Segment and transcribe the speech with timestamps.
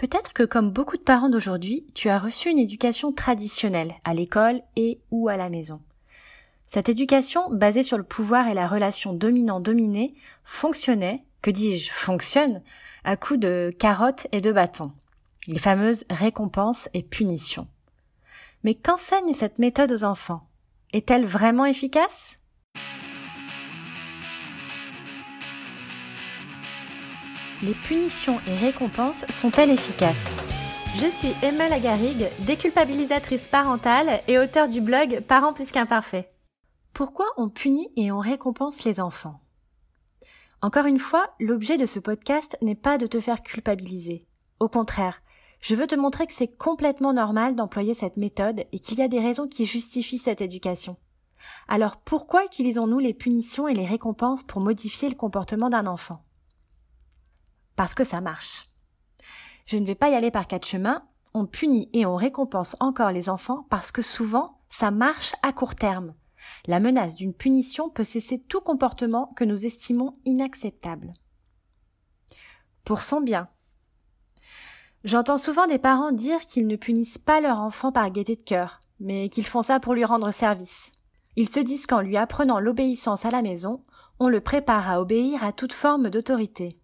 [0.00, 4.62] Peut-être que comme beaucoup de parents d'aujourd'hui, tu as reçu une éducation traditionnelle à l'école
[4.74, 5.82] et ou à la maison.
[6.66, 12.62] Cette éducation, basée sur le pouvoir et la relation dominant-dominé, fonctionnait, que dis-je, fonctionne,
[13.04, 14.92] à coups de carottes et de bâtons.
[15.46, 17.68] Les fameuses récompenses et punitions.
[18.64, 20.48] Mais qu'enseigne cette méthode aux enfants?
[20.94, 22.36] Est-elle vraiment efficace?
[27.62, 30.42] Les punitions et récompenses sont-elles efficaces
[30.94, 36.26] Je suis Emma Lagarigue, déculpabilisatrice parentale et auteur du blog Parents plus qu'imparfaits.
[36.94, 39.42] Pourquoi on punit et on récompense les enfants
[40.62, 44.22] Encore une fois, l'objet de ce podcast n'est pas de te faire culpabiliser.
[44.58, 45.20] Au contraire,
[45.60, 49.08] je veux te montrer que c'est complètement normal d'employer cette méthode et qu'il y a
[49.08, 50.96] des raisons qui justifient cette éducation.
[51.68, 56.24] Alors pourquoi utilisons-nous les punitions et les récompenses pour modifier le comportement d'un enfant?
[57.80, 58.64] Parce que ça marche.
[59.64, 61.02] Je ne vais pas y aller par quatre chemins,
[61.32, 65.74] on punit et on récompense encore les enfants parce que souvent ça marche à court
[65.74, 66.12] terme.
[66.66, 71.14] La menace d'une punition peut cesser tout comportement que nous estimons inacceptable.
[72.84, 73.48] Pour son bien,
[75.02, 78.80] J'entends souvent des parents dire qu'ils ne punissent pas leur enfant par gaieté de cœur,
[78.98, 80.92] mais qu'ils font ça pour lui rendre service.
[81.36, 83.82] Ils se disent qu'en lui apprenant l'obéissance à la maison,
[84.18, 86.79] on le prépare à obéir à toute forme d'autorité.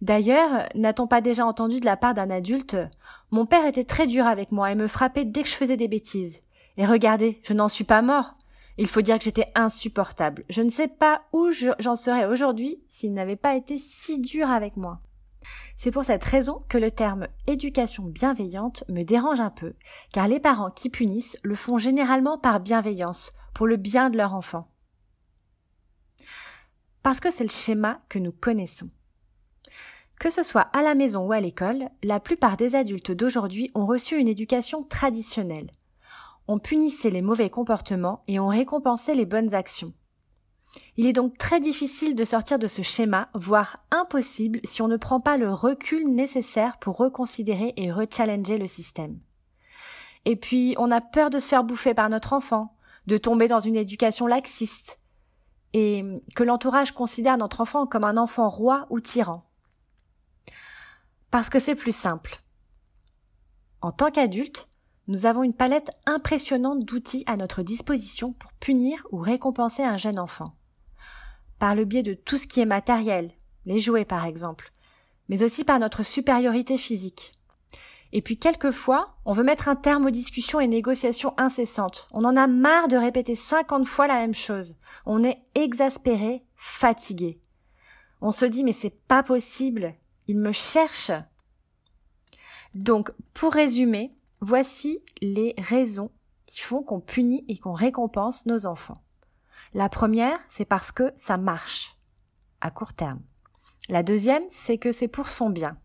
[0.00, 2.76] D'ailleurs, n'a-t-on pas déjà entendu de la part d'un adulte
[3.30, 5.88] Mon père était très dur avec moi et me frappait dès que je faisais des
[5.88, 6.40] bêtises.
[6.76, 8.34] Et regardez, je n'en suis pas mort.
[8.78, 10.44] Il faut dire que j'étais insupportable.
[10.50, 14.76] Je ne sais pas où j'en serais aujourd'hui s'il n'avait pas été si dur avec
[14.76, 15.00] moi.
[15.76, 19.74] C'est pour cette raison que le terme éducation bienveillante me dérange un peu,
[20.12, 24.34] car les parents qui punissent le font généralement par bienveillance, pour le bien de leur
[24.34, 24.68] enfant.
[27.02, 28.90] Parce que c'est le schéma que nous connaissons.
[30.18, 33.86] Que ce soit à la maison ou à l'école, la plupart des adultes d'aujourd'hui ont
[33.86, 35.70] reçu une éducation traditionnelle.
[36.48, 39.92] On punissait les mauvais comportements et on récompensait les bonnes actions.
[40.96, 44.96] Il est donc très difficile de sortir de ce schéma, voire impossible si on ne
[44.96, 49.18] prend pas le recul nécessaire pour reconsidérer et rechallenger le système.
[50.24, 52.74] Et puis, on a peur de se faire bouffer par notre enfant,
[53.06, 54.98] de tomber dans une éducation laxiste,
[55.72, 56.02] et
[56.34, 59.44] que l'entourage considère notre enfant comme un enfant roi ou tyran.
[61.30, 62.40] Parce que c'est plus simple.
[63.80, 64.68] En tant qu'adulte,
[65.08, 70.18] nous avons une palette impressionnante d'outils à notre disposition pour punir ou récompenser un jeune
[70.18, 70.54] enfant
[71.58, 73.32] par le biais de tout ce qui est matériel,
[73.64, 74.72] les jouets par exemple,
[75.28, 77.32] mais aussi par notre supériorité physique.
[78.12, 82.08] Et puis quelquefois, on veut mettre un terme aux discussions et négociations incessantes.
[82.12, 84.76] On en a marre de répéter cinquante fois la même chose.
[85.06, 87.40] On est exaspéré, fatigué.
[88.20, 89.94] On se dit mais c'est pas possible.
[90.28, 91.10] Il me cherche.
[92.74, 96.10] Donc, pour résumer, voici les raisons
[96.46, 99.02] qui font qu'on punit et qu'on récompense nos enfants.
[99.74, 101.96] La première, c'est parce que ça marche
[102.60, 103.20] à court terme.
[103.88, 105.78] La deuxième, c'est que c'est pour son bien.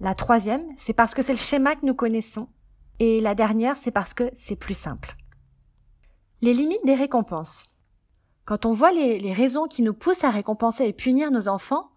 [0.00, 2.48] La troisième, c'est parce que c'est le schéma que nous connaissons.
[2.98, 5.16] Et la dernière, c'est parce que c'est plus simple.
[6.40, 7.72] Les limites des récompenses.
[8.44, 11.91] Quand on voit les, raisons qui nous poussent à récompenser et punir nos enfants,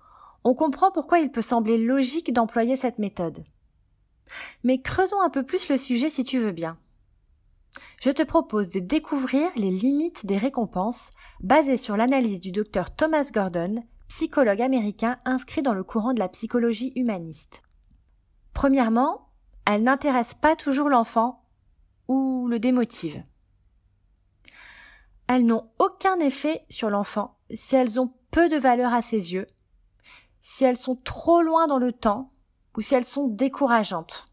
[0.46, 3.44] on comprend pourquoi il peut sembler logique d'employer cette méthode.
[4.64, 6.78] Mais creusons un peu plus le sujet si tu veux bien
[8.02, 11.12] je te propose de découvrir les limites des récompenses
[11.42, 16.30] basées sur l'analyse du docteur Thomas Gordon, psychologue américain inscrit dans le courant de la
[16.30, 17.62] psychologie humaniste.
[18.54, 19.30] Premièrement,
[19.66, 21.44] elles n'intéressent pas toujours l'enfant
[22.08, 23.24] ou le démotivent.
[25.28, 29.48] Elles n'ont aucun effet sur l'enfant si elles ont peu de valeur à ses yeux,
[30.48, 32.32] si elles sont trop loin dans le temps
[32.78, 34.28] ou si elles sont décourageantes.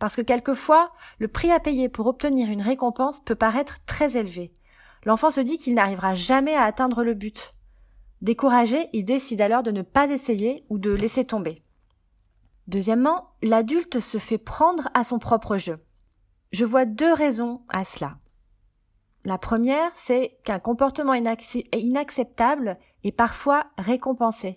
[0.00, 4.52] Parce que quelquefois, le prix à payer pour obtenir une récompense peut paraître très élevé.
[5.04, 7.54] L'enfant se dit qu'il n'arrivera jamais à atteindre le but.
[8.22, 11.62] Découragé, il décide alors de ne pas essayer ou de laisser tomber.
[12.66, 15.78] Deuxièmement, l'adulte se fait prendre à son propre jeu.
[16.50, 18.18] Je vois deux raisons à cela.
[19.24, 24.56] La première, c'est qu'un comportement inacceptable est parfois récompensé.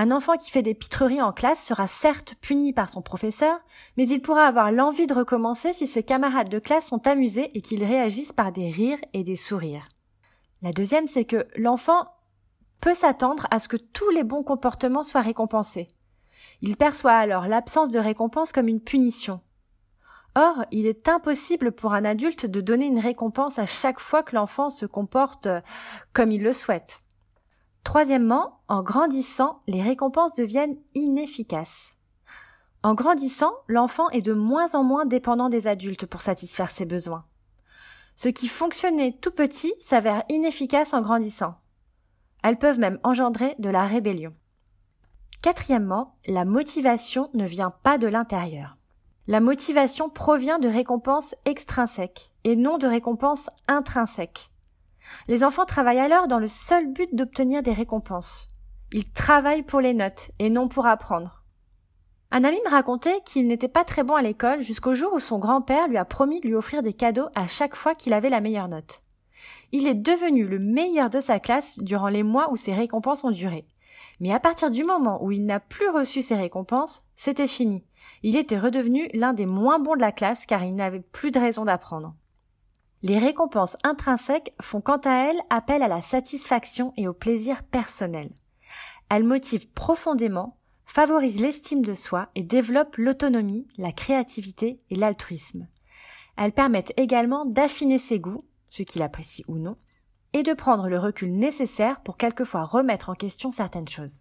[0.00, 3.60] Un enfant qui fait des pitreries en classe sera certes puni par son professeur,
[3.98, 7.60] mais il pourra avoir l'envie de recommencer si ses camarades de classe sont amusés et
[7.60, 9.90] qu'ils réagissent par des rires et des sourires.
[10.62, 12.06] La deuxième, c'est que l'enfant
[12.80, 15.88] peut s'attendre à ce que tous les bons comportements soient récompensés.
[16.62, 19.42] Il perçoit alors l'absence de récompense comme une punition.
[20.34, 24.34] Or, il est impossible pour un adulte de donner une récompense à chaque fois que
[24.34, 25.46] l'enfant se comporte
[26.14, 27.02] comme il le souhaite.
[27.84, 31.94] Troisièmement, en grandissant, les récompenses deviennent inefficaces.
[32.82, 37.24] En grandissant, l'enfant est de moins en moins dépendant des adultes pour satisfaire ses besoins.
[38.16, 41.56] Ce qui fonctionnait tout petit s'avère inefficace en grandissant.
[42.42, 44.34] Elles peuvent même engendrer de la rébellion.
[45.42, 48.76] Quatrièmement, la motivation ne vient pas de l'intérieur.
[49.26, 54.49] La motivation provient de récompenses extrinsèques et non de récompenses intrinsèques.
[55.28, 58.48] Les enfants travaillent alors dans le seul but d'obtenir des récompenses.
[58.92, 61.44] Ils travaillent pour les notes et non pour apprendre.
[62.32, 65.38] Un ami me racontait qu'il n'était pas très bon à l'école jusqu'au jour où son
[65.38, 68.40] grand-père lui a promis de lui offrir des cadeaux à chaque fois qu'il avait la
[68.40, 69.02] meilleure note.
[69.72, 73.30] Il est devenu le meilleur de sa classe durant les mois où ses récompenses ont
[73.30, 73.66] duré.
[74.20, 77.84] Mais à partir du moment où il n'a plus reçu ses récompenses, c'était fini.
[78.22, 81.40] Il était redevenu l'un des moins bons de la classe car il n'avait plus de
[81.40, 82.14] raison d'apprendre.
[83.02, 88.30] Les récompenses intrinsèques font quant à elles appel à la satisfaction et au plaisir personnel.
[89.08, 95.66] Elles motivent profondément, favorisent l'estime de soi et développent l'autonomie, la créativité et l'altruisme.
[96.36, 99.76] Elles permettent également d'affiner ses goûts, ce qu'il apprécie ou non,
[100.32, 104.20] et de prendre le recul nécessaire pour quelquefois remettre en question certaines choses.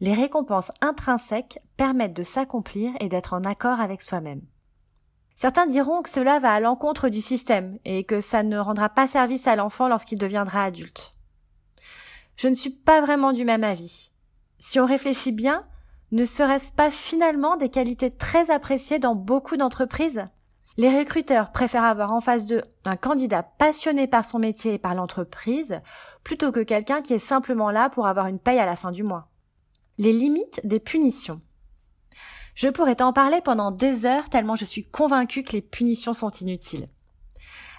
[0.00, 4.42] Les récompenses intrinsèques permettent de s'accomplir et d'être en accord avec soi-même.
[5.36, 9.06] Certains diront que cela va à l'encontre du système et que ça ne rendra pas
[9.06, 11.14] service à l'enfant lorsqu'il deviendra adulte.
[12.36, 14.12] Je ne suis pas vraiment du même avis.
[14.58, 15.66] Si on réfléchit bien,
[16.10, 20.24] ne serait-ce pas finalement des qualités très appréciées dans beaucoup d'entreprises?
[20.78, 24.94] Les recruteurs préfèrent avoir en face d'eux un candidat passionné par son métier et par
[24.94, 25.80] l'entreprise
[26.24, 29.02] plutôt que quelqu'un qui est simplement là pour avoir une paye à la fin du
[29.02, 29.28] mois.
[29.98, 31.40] Les limites des punitions.
[32.56, 36.30] Je pourrais t'en parler pendant des heures tellement je suis convaincue que les punitions sont
[36.30, 36.88] inutiles.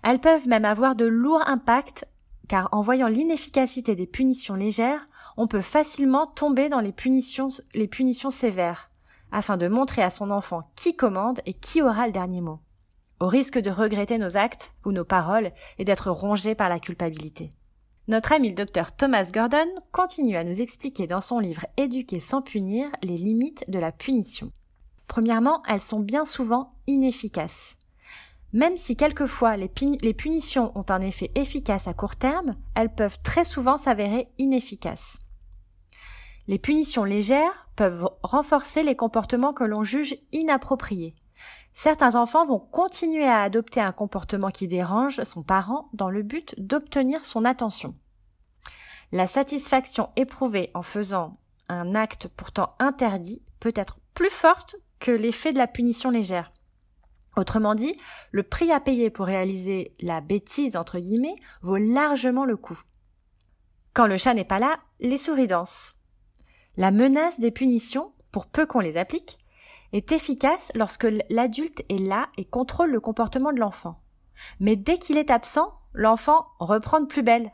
[0.04, 2.06] Elles peuvent même avoir de lourds impacts
[2.48, 7.50] car en voyant l'inefficacité des punitions légères, on peut facilement tomber dans les punitions,
[8.30, 8.92] sévères,
[9.32, 12.60] afin de montrer à son enfant qui commande et qui aura le dernier mot,
[13.20, 17.50] au risque de regretter nos actes ou nos paroles et d'être rongé par la culpabilité.
[18.08, 22.44] Notre ami le docteur Thomas Gordon continue à nous expliquer dans son livre Éduquer sans
[22.44, 24.52] punir les limites de la punition.
[25.08, 27.76] Premièrement, elles sont bien souvent inefficaces.
[28.54, 33.44] Même si quelquefois les, punitions ont un effet efficace à court terme, elles peuvent très
[33.44, 35.20] souvent s'avérer inefficaces.
[36.48, 41.14] Les punitions légères peuvent renforcer les comportements que l'on juge inappropriés.
[41.74, 46.56] Certains enfants vont continuer à adopter un comportement qui dérange son parent dans le but
[46.58, 47.94] d'obtenir son attention.
[49.12, 51.38] La satisfaction éprouvée en faisant
[51.70, 56.52] un acte pourtant interdit peut être plus forte que l'effet de la punition légère.
[57.36, 57.96] Autrement dit,
[58.32, 62.82] le prix à payer pour réaliser la bêtise entre guillemets vaut largement le coup.
[63.94, 65.96] Quand le chat n'est pas là, les souris dansent.
[66.78, 69.38] La menace des punitions, pour peu qu'on les applique,
[69.94, 74.02] est efficace lorsque l'adulte est là et contrôle le comportement de l'enfant.
[74.60, 77.52] Mais dès qu'il est absent, l'enfant reprend de plus belle.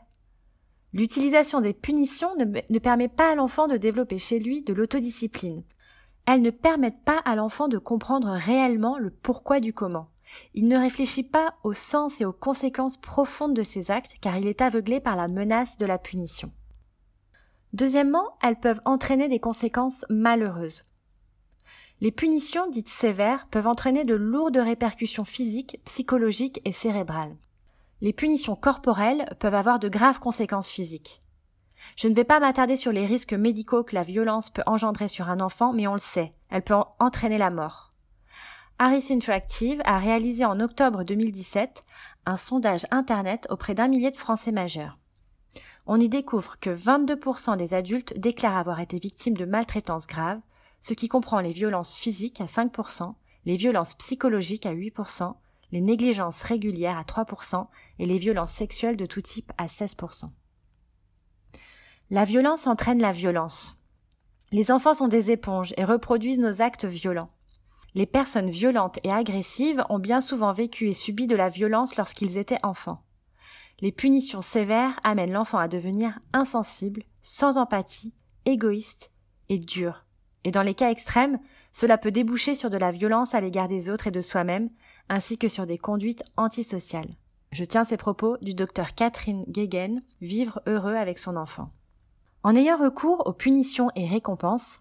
[0.92, 5.64] L'utilisation des punitions ne, permet pas à l'enfant de développer chez lui de l'autodiscipline,
[6.26, 10.08] elles ne permettent pas à l'enfant de comprendre réellement le pourquoi du comment.
[10.54, 14.46] Il ne réfléchit pas au sens et aux conséquences profondes de ses actes car il
[14.46, 16.50] est aveuglé par la menace de la punition.
[17.72, 20.84] Deuxièmement, elles peuvent entraîner des conséquences malheureuses.
[22.00, 27.36] Les punitions dites sévères peuvent entraîner de lourdes répercussions physiques, psychologiques et cérébrales.
[28.00, 31.20] Les punitions corporelles peuvent avoir de graves conséquences physiques.
[31.96, 35.28] Je ne vais pas m'attarder sur les risques médicaux que la violence peut engendrer sur
[35.30, 37.92] un enfant, mais on le sait, elle peut entraîner la mort.
[38.78, 41.84] Harris Interactive a réalisé en octobre 2017
[42.26, 44.98] un sondage Internet auprès d'un millier de Français majeurs.
[45.86, 50.40] On y découvre que 22% des adultes déclarent avoir été victimes de maltraitance grave,
[50.80, 53.14] ce qui comprend les violences physiques à 5%,
[53.44, 55.34] les violences psychologiques à 8%,
[55.72, 57.66] les négligences régulières à 3%
[57.98, 60.30] et les violences sexuelles de tout type à 16%.
[62.10, 63.80] La violence entraîne la violence.
[64.52, 67.30] Les enfants sont des éponges et reproduisent nos actes violents.
[67.94, 72.36] Les personnes violentes et agressives ont bien souvent vécu et subi de la violence lorsqu'ils
[72.36, 73.02] étaient enfants.
[73.80, 78.12] Les punitions sévères amènent l'enfant à devenir insensible, sans empathie,
[78.44, 79.10] égoïste
[79.48, 80.04] et dur.
[80.44, 81.38] Et dans les cas extrêmes,
[81.72, 84.68] cela peut déboucher sur de la violence à l'égard des autres et de soi-même,
[85.08, 87.14] ainsi que sur des conduites antisociales.
[87.50, 91.70] Je tiens ces propos du docteur Catherine Guéguen, Vivre heureux avec son enfant.
[92.44, 94.80] En ayant recours aux punitions et récompenses,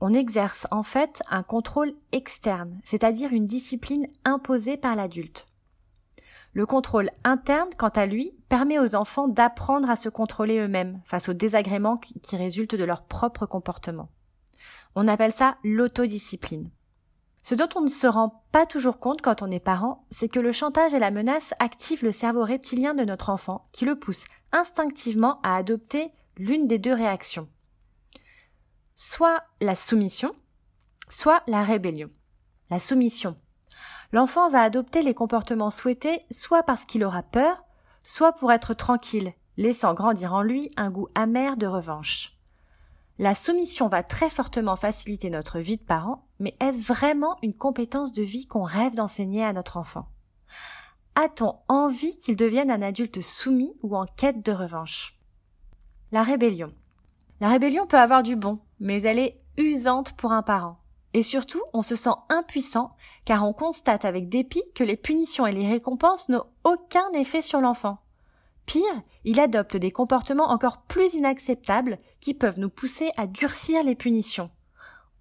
[0.00, 5.46] on exerce en fait un contrôle externe, c'est-à-dire une discipline imposée par l'adulte.
[6.54, 11.28] Le contrôle interne, quant à lui, permet aux enfants d'apprendre à se contrôler eux-mêmes face
[11.28, 14.08] aux désagréments qui résultent de leur propre comportement.
[14.96, 16.68] On appelle ça l'autodiscipline.
[17.44, 20.40] Ce dont on ne se rend pas toujours compte quand on est parent, c'est que
[20.40, 24.24] le chantage et la menace activent le cerveau reptilien de notre enfant qui le pousse
[24.50, 27.48] instinctivement à adopter l'une des deux réactions.
[28.94, 30.34] Soit la soumission,
[31.08, 32.10] soit la rébellion.
[32.70, 33.36] La soumission.
[34.12, 37.64] L'enfant va adopter les comportements souhaités soit parce qu'il aura peur,
[38.02, 42.38] soit pour être tranquille, laissant grandir en lui un goût amer de revanche.
[43.18, 48.12] La soumission va très fortement faciliter notre vie de parent, mais est-ce vraiment une compétence
[48.12, 50.08] de vie qu'on rêve d'enseigner à notre enfant?
[51.14, 55.13] A-t-on envie qu'il devienne un adulte soumis ou en quête de revanche?
[56.12, 56.72] La rébellion.
[57.40, 60.78] La rébellion peut avoir du bon, mais elle est usante pour un parent.
[61.12, 65.52] Et surtout, on se sent impuissant car on constate avec dépit que les punitions et
[65.52, 67.98] les récompenses n'ont aucun effet sur l'enfant.
[68.66, 73.94] Pire, il adopte des comportements encore plus inacceptables qui peuvent nous pousser à durcir les
[73.94, 74.50] punitions.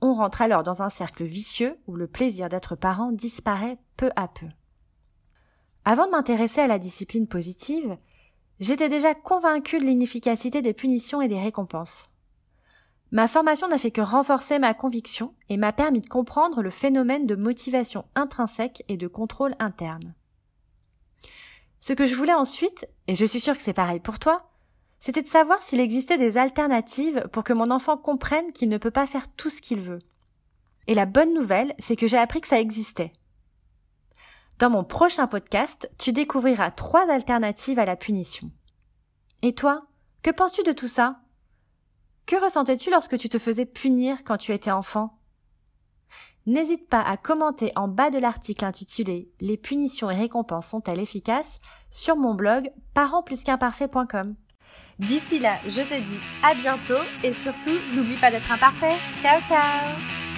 [0.02, 4.28] On rentre alors dans un cercle vicieux où le plaisir d'être parent disparaît peu à
[4.28, 4.48] peu.
[5.86, 7.98] Avant de m'intéresser à la discipline positive,
[8.64, 12.10] j'étais déjà convaincue de l'inefficacité des punitions et des récompenses.
[13.12, 17.28] Ma formation n'a fait que renforcer ma conviction et m'a permis de comprendre le phénomène
[17.28, 20.16] de motivation intrinsèque et de contrôle interne.
[21.80, 24.50] Ce que je voulais ensuite, et je suis sûre que c'est pareil pour toi,
[25.00, 28.90] c'était de savoir s'il existait des alternatives pour que mon enfant comprenne qu'il ne peut
[28.90, 30.00] pas faire tout ce qu'il veut.
[30.88, 33.12] Et la bonne nouvelle, c'est que j'ai appris que ça existait.
[34.60, 38.52] Dans mon prochain podcast, tu découvriras trois alternatives à la punition.
[39.42, 39.86] Et toi,
[40.22, 41.20] que penses-tu de tout ça?
[42.26, 45.20] Que ressentais-tu lorsque tu te faisais punir quand tu étais enfant?
[46.46, 51.60] N'hésite pas à commenter en bas de l'article intitulé Les punitions et récompenses sont-elles efficaces?
[51.90, 54.36] sur mon blog parentsplusqu'imparfait.com.
[55.00, 58.98] D'ici là, je te dis à bientôt et surtout, n'oublie pas d'être imparfait.
[59.22, 60.33] Ciao ciao